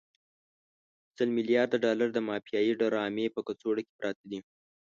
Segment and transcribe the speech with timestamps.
[1.15, 4.39] سل ملیارده ډالر د مافیایي ډرامې په کڅوړو کې پراته دي.